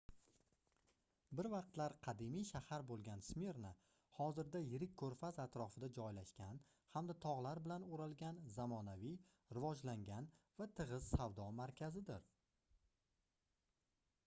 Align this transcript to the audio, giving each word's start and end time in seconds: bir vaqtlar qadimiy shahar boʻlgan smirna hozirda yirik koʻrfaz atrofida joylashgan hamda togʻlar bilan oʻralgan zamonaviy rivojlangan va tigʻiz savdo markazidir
bir 1.39 1.47
vaqtlar 1.53 1.93
qadimiy 2.05 2.45
shahar 2.51 2.83
boʻlgan 2.91 3.19
smirna 3.27 3.71
hozirda 4.19 4.61
yirik 4.69 4.95
koʻrfaz 5.01 5.41
atrofida 5.43 5.89
joylashgan 5.99 6.61
hamda 6.95 7.15
togʻlar 7.25 7.61
bilan 7.67 7.85
oʻralgan 7.97 8.39
zamonaviy 8.55 9.13
rivojlangan 9.59 10.31
va 10.63 10.69
tigʻiz 10.81 11.11
savdo 11.11 11.45
markazidir 11.61 12.25